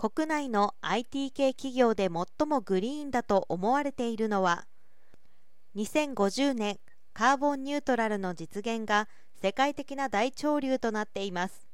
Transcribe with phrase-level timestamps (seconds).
[0.00, 4.68] 国内の IT 系企業で最もグリーンだと思われているのは
[5.74, 6.78] 2050年
[7.12, 9.08] カーボンニュートラルの実現が
[9.42, 11.66] 世界的な大潮流となっています。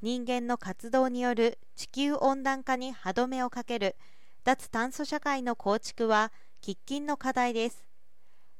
[0.00, 3.96] 人間の活動による地球温暖化に歯止めをかける
[4.44, 6.30] 脱炭素社会の構築は
[6.62, 7.84] 喫緊の課題です。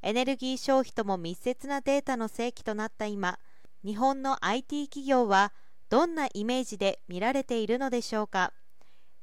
[0.03, 3.39] エネルギー消費とも密接なデータの世紀となった今
[3.85, 5.53] 日本の IT 企業は
[5.91, 8.53] どんなイメージで見られているのでしょうか？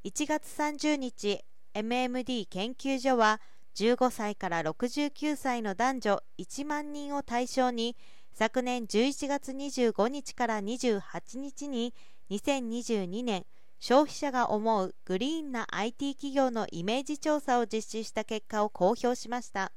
[0.05, 1.43] 1月30日
[1.73, 3.41] MMD 研究所は
[3.75, 7.95] 15歳から69歳の男女1万人を対象に
[8.33, 11.01] 昨年11月25日から28
[11.39, 11.93] 日に
[12.29, 13.45] 2022年
[13.79, 19.71] 消費者が思うグリーンな IT 企業のイメージ調査を実施した結果を公表しました。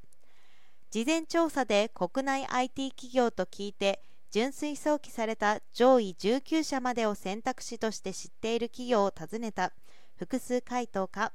[0.90, 9.72] 事前調査で国内 IT 企業と聞いて純粋想起された上位19社までを選択肢として知っている企業を尋ねた。
[10.20, 11.32] 複数回答か。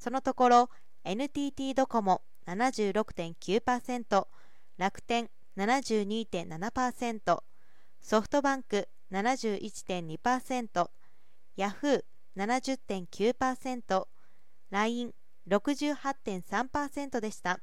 [0.00, 0.68] そのところ
[1.04, 4.26] NTT ドコモ76.9%
[4.76, 7.40] 楽天72.7%
[8.00, 10.90] ソフトバンク71.2%
[11.56, 12.02] ヤフー
[12.36, 14.06] 70.9%
[14.72, 17.60] LINE68.3% でした。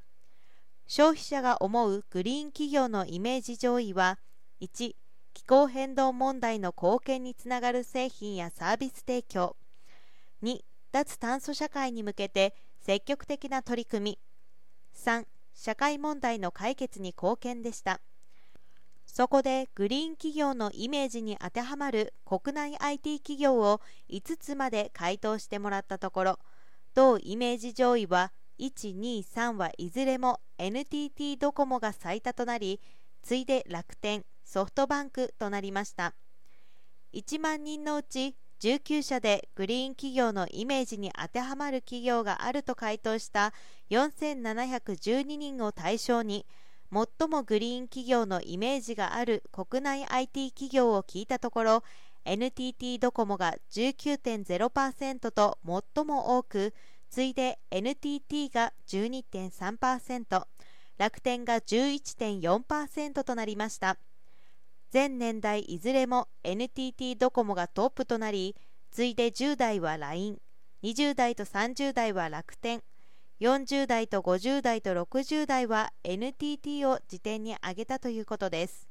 [0.87, 4.17] 消費者が思うグリーン企業のイメージ上位は
[4.61, 4.95] 1
[5.33, 9.57] 気候変動問題の貢献につながる製品やサービス提供。
[10.43, 10.61] 2
[10.91, 14.19] 脱炭素社会に向けて積極的な取り組み。
[14.95, 18.01] 3社会問題の解決に貢献でした。
[19.05, 26.39] そこでグリーン企業のイメージに当てはまる国内 IT 企業を5つまで回答してもらったところ
[26.93, 32.79] 同イメージ上位は123はいずれも NTT ドコモが最多となり
[33.21, 36.13] 次いで楽天ソフトバンクとなりました。
[37.13, 43.53] 1万人のうち19社でグリーン企業のイメージに当てはまる企業があると回答した
[43.89, 46.45] 4712人を対象に
[46.93, 51.83] 最もグリーン企業のイメージがある国内 IT 企業を聞いたところ
[52.23, 55.57] NTT ドコモが19.0%と
[55.95, 56.75] 最も多く
[57.09, 60.45] 次いで NTT が12.3%
[60.99, 63.97] 楽天が11.4%となりました。
[64.91, 68.57] 全年代いずれも NTT ドコモがトップとなり
[68.91, 72.83] 次いで10代は LINE20 代と30代は楽天
[73.39, 78.90] 40代と50代と60代は NTT を辞典に挙げたということです。